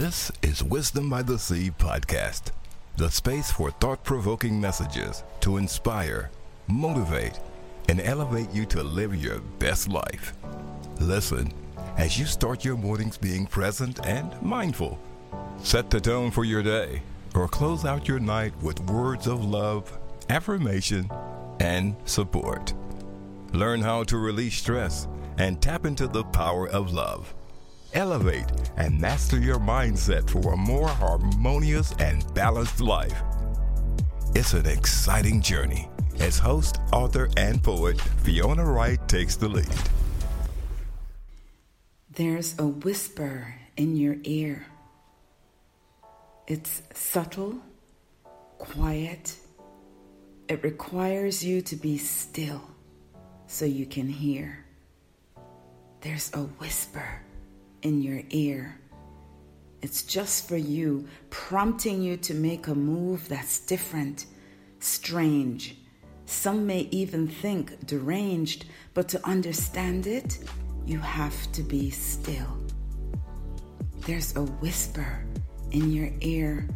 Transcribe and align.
This 0.00 0.32
is 0.40 0.64
Wisdom 0.64 1.10
by 1.10 1.20
the 1.20 1.38
Sea 1.38 1.70
podcast, 1.78 2.52
the 2.96 3.10
space 3.10 3.52
for 3.52 3.70
thought 3.70 4.02
provoking 4.02 4.58
messages 4.58 5.24
to 5.40 5.58
inspire, 5.58 6.30
motivate, 6.68 7.38
and 7.86 8.00
elevate 8.00 8.50
you 8.50 8.64
to 8.64 8.82
live 8.82 9.14
your 9.14 9.40
best 9.58 9.90
life. 9.90 10.32
Listen 11.00 11.52
as 11.98 12.18
you 12.18 12.24
start 12.24 12.64
your 12.64 12.78
mornings 12.78 13.18
being 13.18 13.44
present 13.46 14.00
and 14.06 14.40
mindful. 14.40 14.98
Set 15.62 15.90
the 15.90 16.00
tone 16.00 16.30
for 16.30 16.46
your 16.46 16.62
day 16.62 17.02
or 17.34 17.46
close 17.46 17.84
out 17.84 18.08
your 18.08 18.20
night 18.20 18.54
with 18.62 18.80
words 18.90 19.26
of 19.26 19.44
love, 19.44 19.98
affirmation, 20.30 21.10
and 21.60 21.94
support. 22.06 22.72
Learn 23.52 23.82
how 23.82 24.04
to 24.04 24.16
release 24.16 24.56
stress 24.56 25.06
and 25.36 25.60
tap 25.60 25.84
into 25.84 26.06
the 26.06 26.24
power 26.24 26.66
of 26.70 26.90
love. 26.90 27.34
Elevate 27.92 28.46
and 28.76 29.00
master 29.00 29.38
your 29.38 29.58
mindset 29.58 30.30
for 30.30 30.52
a 30.52 30.56
more 30.56 30.88
harmonious 30.88 31.92
and 31.98 32.24
balanced 32.34 32.80
life. 32.80 33.20
It's 34.34 34.52
an 34.52 34.66
exciting 34.66 35.42
journey 35.42 35.88
as 36.20 36.38
host, 36.38 36.78
author, 36.92 37.28
and 37.36 37.60
poet 37.62 38.00
Fiona 38.00 38.64
Wright 38.64 39.00
takes 39.08 39.34
the 39.34 39.48
lead. 39.48 39.66
There's 42.12 42.56
a 42.60 42.66
whisper 42.66 43.56
in 43.76 43.96
your 43.96 44.16
ear. 44.22 44.66
It's 46.46 46.82
subtle, 46.94 47.56
quiet. 48.58 49.36
It 50.48 50.62
requires 50.62 51.44
you 51.44 51.60
to 51.62 51.76
be 51.76 51.98
still 51.98 52.62
so 53.48 53.64
you 53.64 53.86
can 53.86 54.08
hear. 54.08 54.64
There's 56.02 56.32
a 56.34 56.40
whisper 56.60 57.22
in 57.82 58.02
your 58.02 58.22
ear. 58.30 58.78
It's 59.82 60.02
just 60.02 60.46
for 60.48 60.56
you, 60.56 61.06
prompting 61.30 62.02
you 62.02 62.16
to 62.18 62.34
make 62.34 62.68
a 62.68 62.74
move 62.74 63.28
that's 63.28 63.60
different, 63.60 64.26
strange. 64.78 65.76
Some 66.26 66.66
may 66.66 66.88
even 66.90 67.26
think 67.26 67.86
deranged, 67.86 68.66
but 68.94 69.08
to 69.08 69.26
understand 69.26 70.06
it, 70.06 70.38
you 70.86 70.98
have 70.98 71.50
to 71.52 71.62
be 71.62 71.90
still. 71.90 72.58
There's 74.06 74.36
a 74.36 74.42
whisper 74.42 75.24
in 75.70 75.92
your 75.92 76.10
ear. 76.20 76.68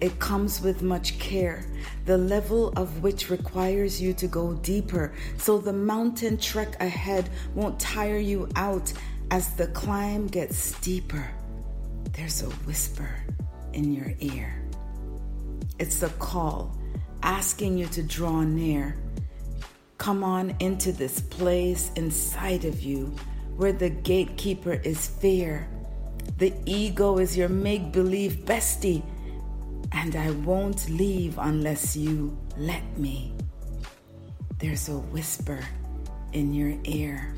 It 0.00 0.18
comes 0.20 0.60
with 0.60 0.82
much 0.82 1.18
care, 1.18 1.64
the 2.04 2.16
level 2.16 2.68
of 2.76 3.02
which 3.02 3.30
requires 3.30 4.00
you 4.00 4.12
to 4.14 4.28
go 4.28 4.54
deeper, 4.54 5.12
so 5.38 5.58
the 5.58 5.72
mountain 5.72 6.38
trek 6.38 6.80
ahead 6.80 7.28
won't 7.54 7.80
tire 7.80 8.18
you 8.18 8.48
out 8.54 8.92
as 9.30 9.54
the 9.54 9.66
climb 9.68 10.26
gets 10.26 10.56
steeper, 10.56 11.30
there's 12.12 12.42
a 12.42 12.50
whisper 12.66 13.10
in 13.72 13.92
your 13.92 14.12
ear. 14.20 14.62
It's 15.78 16.02
a 16.02 16.08
call 16.10 16.76
asking 17.22 17.78
you 17.78 17.86
to 17.86 18.02
draw 18.02 18.42
near. 18.42 18.96
Come 19.98 20.24
on 20.24 20.56
into 20.60 20.92
this 20.92 21.20
place 21.20 21.90
inside 21.96 22.64
of 22.64 22.80
you 22.82 23.14
where 23.56 23.72
the 23.72 23.90
gatekeeper 23.90 24.74
is 24.74 25.08
fear. 25.08 25.68
The 26.38 26.54
ego 26.64 27.18
is 27.18 27.36
your 27.36 27.48
make 27.48 27.92
believe 27.92 28.44
bestie, 28.44 29.02
and 29.92 30.14
I 30.14 30.30
won't 30.30 30.88
leave 30.88 31.36
unless 31.38 31.96
you 31.96 32.38
let 32.56 32.98
me. 32.98 33.34
There's 34.58 34.88
a 34.88 34.98
whisper 34.98 35.60
in 36.32 36.54
your 36.54 36.78
ear. 36.84 37.34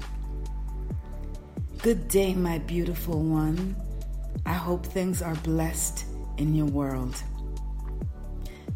Good 1.82 2.08
day, 2.08 2.34
my 2.34 2.58
beautiful 2.58 3.22
one. 3.22 3.74
I 4.44 4.52
hope 4.52 4.84
things 4.84 5.22
are 5.22 5.34
blessed 5.36 6.04
in 6.36 6.54
your 6.54 6.66
world. 6.66 7.14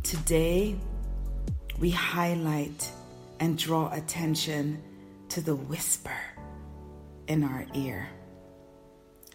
Today, 0.03 0.77
we 1.79 1.91
highlight 1.91 2.91
and 3.41 3.59
draw 3.59 3.93
attention 3.93 4.83
to 5.29 5.43
the 5.43 5.55
whisper 5.55 6.17
in 7.29 7.45
our 7.45 7.67
ear. 7.75 8.09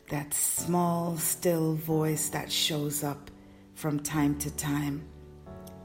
That 0.09 0.33
small, 0.33 1.17
still 1.17 1.75
voice 1.75 2.29
that 2.29 2.51
shows 2.51 3.03
up 3.03 3.29
from 3.75 3.99
time 3.99 4.39
to 4.39 4.49
time. 4.57 5.03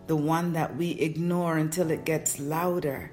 The 0.06 0.16
one 0.16 0.54
that 0.54 0.74
we 0.74 0.92
ignore 0.92 1.58
until 1.58 1.90
it 1.90 2.06
gets 2.06 2.40
louder. 2.40 3.10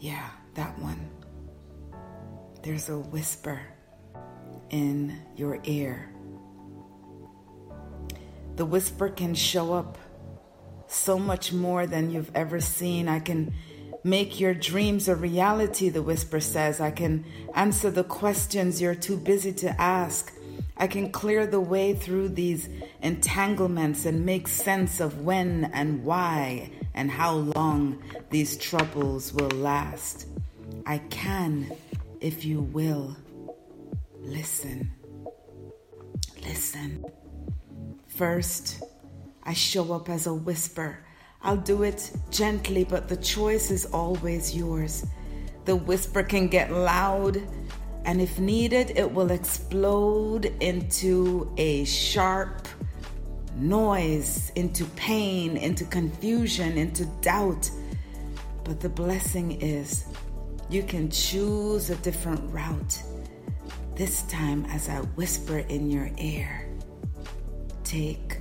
Yeah, 0.00 0.30
that 0.54 0.78
one 0.78 1.10
there's 2.64 2.88
a 2.88 2.98
whisper 2.98 3.60
in 4.70 5.20
your 5.36 5.60
ear. 5.64 6.10
The 8.56 8.64
whisper 8.64 9.10
can 9.10 9.34
show 9.34 9.74
up 9.74 9.98
so 10.86 11.18
much 11.18 11.52
more 11.52 11.86
than 11.86 12.10
you've 12.10 12.30
ever 12.34 12.60
seen. 12.60 13.06
I 13.06 13.20
can 13.20 13.52
make 14.02 14.40
your 14.40 14.54
dreams 14.54 15.08
a 15.08 15.14
reality, 15.14 15.90
the 15.90 16.00
whisper 16.00 16.40
says. 16.40 16.80
I 16.80 16.90
can 16.90 17.26
answer 17.54 17.90
the 17.90 18.04
questions 18.04 18.80
you're 18.80 18.94
too 18.94 19.18
busy 19.18 19.52
to 19.52 19.78
ask. 19.78 20.32
I 20.78 20.86
can 20.86 21.12
clear 21.12 21.46
the 21.46 21.60
way 21.60 21.92
through 21.92 22.30
these 22.30 22.70
entanglements 23.02 24.06
and 24.06 24.24
make 24.24 24.48
sense 24.48 25.00
of 25.00 25.20
when 25.20 25.70
and 25.74 26.02
why 26.02 26.70
and 26.94 27.10
how 27.10 27.34
long 27.34 28.02
these 28.30 28.56
troubles 28.56 29.34
will 29.34 29.50
last. 29.50 30.28
I 30.86 30.98
can 30.98 31.70
if 32.24 32.42
you 32.42 32.62
will, 32.62 33.14
listen. 34.22 34.90
Listen. 36.42 37.04
First, 38.06 38.82
I 39.42 39.52
show 39.52 39.92
up 39.92 40.08
as 40.08 40.26
a 40.26 40.32
whisper. 40.32 41.04
I'll 41.42 41.58
do 41.58 41.82
it 41.82 42.12
gently, 42.30 42.84
but 42.84 43.08
the 43.08 43.18
choice 43.18 43.70
is 43.70 43.84
always 43.84 44.56
yours. 44.56 45.04
The 45.66 45.76
whisper 45.76 46.22
can 46.22 46.48
get 46.48 46.72
loud, 46.72 47.42
and 48.06 48.22
if 48.22 48.38
needed, 48.38 48.92
it 48.96 49.12
will 49.12 49.30
explode 49.30 50.46
into 50.60 51.52
a 51.58 51.84
sharp 51.84 52.66
noise, 53.54 54.50
into 54.56 54.86
pain, 54.96 55.58
into 55.58 55.84
confusion, 55.84 56.78
into 56.78 57.04
doubt. 57.20 57.70
But 58.64 58.80
the 58.80 58.88
blessing 58.88 59.60
is 59.60 60.06
you 60.68 60.82
can 60.82 61.10
choose 61.10 61.90
a 61.90 61.96
different 61.96 62.40
route. 62.52 63.02
This 63.94 64.22
time, 64.22 64.64
as 64.66 64.88
I 64.88 64.98
whisper 65.16 65.58
in 65.58 65.90
your 65.90 66.10
ear, 66.18 66.68
take 67.84 68.38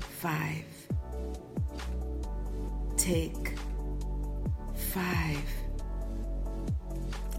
five. 0.00 0.64
Take 2.96 3.56
five. 4.74 5.42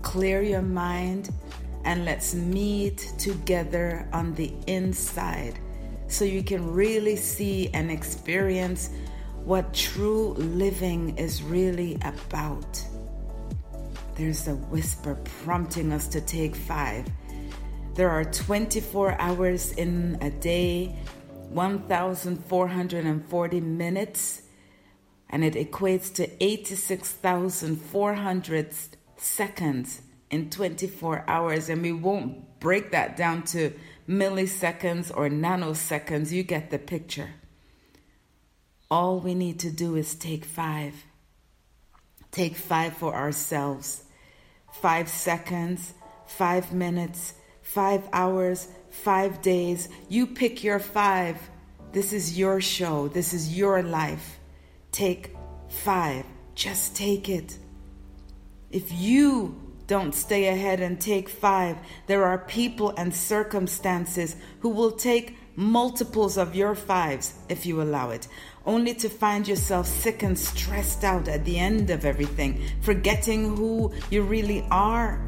Clear 0.02 0.42
your 0.42 0.62
mind 0.62 1.30
and 1.86 2.06
let's 2.06 2.34
meet 2.34 3.14
together 3.18 4.08
on 4.14 4.34
the 4.36 4.54
inside 4.68 5.60
so 6.08 6.26
you 6.26 6.44
can 6.44 6.72
really 6.72 7.16
see 7.16 7.70
and 7.74 7.92
experience 7.92 8.90
what 9.44 9.74
true 9.74 10.34
living 10.34 11.18
is 11.18 11.44
really 11.44 11.98
about. 12.04 12.84
There's 14.16 14.48
a 14.48 14.56
whisper 14.56 15.16
prompting 15.44 15.92
us 15.92 16.08
to 16.10 16.22
take 16.22 16.56
five. 16.56 17.08
There 17.96 18.12
are 18.12 18.24
24 18.24 19.20
hours 19.20 19.72
in 19.72 20.20
a 20.22 20.30
day, 20.30 20.96
1,440 21.50 23.62
minutes, 23.62 24.44
and 25.30 25.44
it 25.44 25.56
equates 25.56 26.14
to 26.16 26.30
86,400 26.44 28.74
seconds 29.18 30.02
in 30.30 30.52
24 30.52 31.26
hours. 31.28 31.70
And 31.70 31.82
we 31.82 31.92
won't 31.92 32.60
break 32.60 32.92
that 32.92 33.18
down 33.18 33.42
to 33.46 33.74
milliseconds 34.08 35.12
or 35.16 35.28
nanoseconds. 35.30 36.32
You 36.32 36.44
get 36.44 36.70
the 36.70 36.78
picture. 36.78 37.32
All 38.92 39.20
we 39.20 39.34
need 39.34 39.60
to 39.62 39.72
do 39.72 39.96
is 39.96 40.14
take 40.14 40.46
five. 40.46 41.04
Take 42.34 42.56
five 42.56 42.98
for 42.98 43.14
ourselves. 43.14 44.04
Five 44.82 45.08
seconds, 45.08 45.94
five 46.26 46.74
minutes, 46.74 47.36
five 47.62 48.02
hours, 48.12 48.68
five 48.90 49.42
days. 49.44 49.88
You 50.10 50.26
pick 50.26 50.64
your 50.64 50.80
five. 50.80 51.38
This 51.92 52.12
is 52.12 52.38
your 52.38 52.60
show. 52.60 53.08
This 53.08 53.34
is 53.34 53.56
your 53.56 53.84
life. 53.84 54.40
Take 54.92 55.36
five. 55.70 56.26
Just 56.56 56.96
take 56.96 57.30
it. 57.30 57.60
If 58.72 58.92
you 58.92 59.62
don't 59.86 60.16
stay 60.16 60.48
ahead 60.48 60.80
and 60.82 61.00
take 61.00 61.30
five, 61.30 61.78
there 62.08 62.26
are 62.26 62.40
people 62.40 62.96
and 62.98 63.14
circumstances 63.14 64.36
who 64.62 64.70
will 64.70 64.92
take 64.92 65.38
multiples 65.56 66.38
of 66.38 66.56
your 66.56 66.76
fives 66.76 67.34
if 67.50 67.66
you 67.66 67.82
allow 67.82 68.10
it 68.10 68.28
only 68.66 68.94
to 68.96 69.10
find 69.10 69.48
yourself 69.48 69.88
sick 69.88 70.24
and 70.24 70.38
stressed 70.38 71.04
out 71.04 71.28
at 71.28 71.44
the 71.46 71.60
end 71.60 71.90
of 71.90 72.06
everything, 72.06 72.62
forgetting 72.82 73.56
who 73.56 73.92
you 74.10 74.22
really 74.24 74.66
are. 74.72 75.22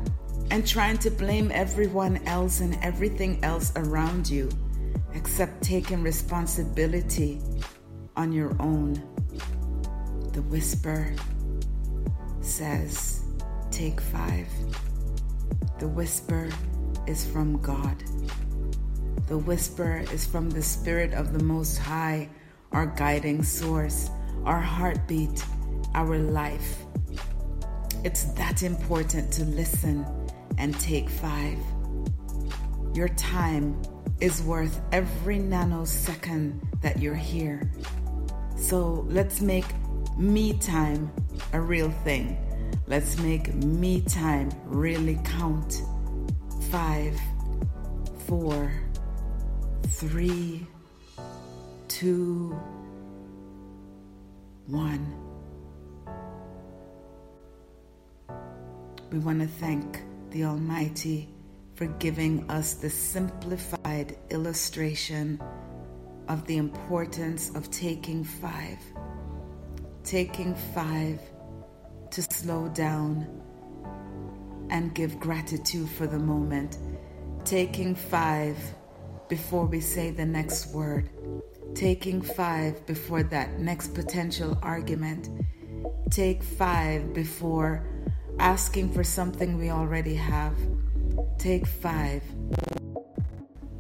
and 0.52 0.68
trying 0.68 0.96
to 0.96 1.10
blame 1.10 1.50
everyone 1.52 2.18
else 2.28 2.60
and 2.60 2.78
everything 2.84 3.44
else 3.44 3.74
around 3.78 4.30
you, 4.30 4.48
except 5.16 5.60
taking 5.64 6.04
responsibility 6.04 7.42
on 8.16 8.32
your 8.32 8.56
own. 8.60 8.94
The 10.34 10.44
whisper 10.44 11.16
says, 12.42 13.24
Take 13.72 14.00
five. 14.00 14.48
The 15.80 15.88
whisper 15.88 16.48
is 17.08 17.26
from 17.26 17.60
God. 17.64 18.04
The 19.28 19.38
whisper 19.40 20.04
is 20.12 20.24
from 20.24 20.52
the 20.52 20.62
Spirit 20.62 21.14
of 21.14 21.34
the 21.34 21.44
Most 21.44 21.80
High, 21.80 22.30
our 22.72 22.86
guiding 22.86 23.42
source, 23.42 24.12
our 24.46 24.60
heartbeat, 24.60 25.44
our 25.96 26.20
life. 26.20 26.78
It's 28.04 28.26
that 28.34 28.62
important 28.62 29.34
to 29.34 29.46
listen 29.46 30.06
and 30.60 30.80
take 30.80 31.10
five. 31.10 31.58
Your 32.94 33.08
time 33.10 33.82
is 34.22 34.44
worth 34.44 34.80
every 34.92 35.40
nanosecond 35.40 36.62
that 36.82 37.00
you're 37.00 37.16
here. 37.16 37.72
So 38.58 39.06
let's 39.10 39.42
make 39.42 39.66
me 40.18 40.54
time 40.60 41.12
a 41.52 41.60
real 41.60 41.90
thing. 42.04 42.38
Let's 42.86 43.18
make 43.18 43.56
me 43.56 44.02
time 44.02 44.52
really 44.66 45.20
count. 45.24 45.82
Five, 46.70 47.20
four, 48.28 48.72
three, 49.88 50.66
two, 51.88 52.60
one. 54.68 55.14
We 59.12 59.20
want 59.20 59.42
to 59.42 59.48
thank 59.48 60.02
the 60.32 60.46
Almighty 60.46 61.30
for 61.76 61.86
giving 61.86 62.50
us 62.50 62.74
the 62.74 62.90
simplified 62.90 64.18
illustration 64.30 65.42
of 66.28 66.46
the 66.48 66.58
importance 66.58 67.52
of 67.56 67.70
taking 67.70 68.24
five. 68.24 68.80
Taking 70.04 70.56
five 70.74 71.20
to 72.12 72.22
slow 72.22 72.68
down 72.70 73.28
and 74.70 74.94
give 74.96 75.20
gratitude 75.20 75.90
for 75.90 76.08
the 76.08 76.20
moment. 76.20 76.78
Taking 77.44 77.94
five 77.94 78.58
before 79.28 79.66
we 79.66 79.80
say 79.80 80.12
the 80.12 80.26
next 80.26 80.68
word. 80.68 81.10
Taking 81.74 82.22
five 82.22 82.86
before 82.86 83.24
that 83.24 83.60
next 83.60 83.94
potential 83.94 84.58
argument. 84.62 85.30
Take 86.10 86.44
five 86.44 87.14
before 87.14 87.86
asking 88.40 88.94
for 88.94 89.04
something 89.04 89.58
we 89.58 89.70
already 89.70 90.16
have. 90.16 90.54
Take 91.38 91.66
five. 91.66 92.24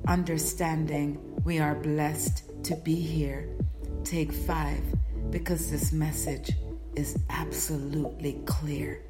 Understanding 0.07 1.19
we 1.43 1.59
are 1.59 1.75
blessed 1.75 2.43
to 2.63 2.75
be 2.75 2.95
here. 2.95 3.49
Take 4.03 4.31
five 4.31 4.81
because 5.31 5.71
this 5.71 5.91
message 5.91 6.51
is 6.95 7.17
absolutely 7.29 8.41
clear. 8.45 9.01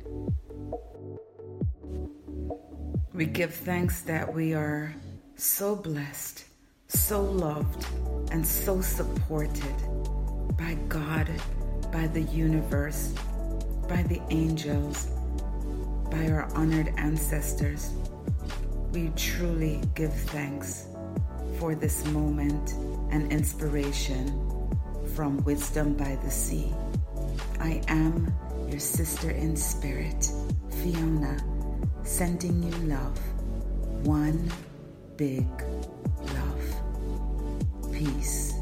We 3.13 3.25
give 3.25 3.53
thanks 3.53 4.01
that 4.01 4.33
we 4.33 4.53
are 4.53 4.93
so 5.35 5.75
blessed, 5.75 6.45
so 6.87 7.21
loved, 7.21 7.85
and 8.31 8.45
so 8.45 8.81
supported 8.81 9.75
by 10.57 10.77
God, 10.87 11.29
by 11.91 12.07
the 12.07 12.21
universe, 12.21 13.13
by 13.89 14.03
the 14.03 14.21
angels, 14.29 15.07
by 16.09 16.27
our 16.29 16.49
honored 16.55 16.93
ancestors. 16.97 17.91
We 18.93 19.11
truly 19.17 19.81
give 19.93 20.13
thanks 20.13 20.87
for 21.59 21.75
this 21.75 22.05
moment 22.07 22.71
and 23.11 23.31
inspiration 23.31 24.27
from 25.15 25.43
Wisdom 25.43 25.95
by 25.95 26.17
the 26.23 26.31
Sea. 26.31 26.73
I 27.59 27.81
am 27.89 28.33
your 28.69 28.79
sister 28.79 29.31
in 29.31 29.55
spirit, 29.57 30.31
Fiona, 30.81 31.37
sending 32.03 32.63
you 32.63 32.71
love. 32.87 33.19
One 34.05 34.49
big 35.17 35.47
love. 36.33 37.91
Peace. 37.93 38.54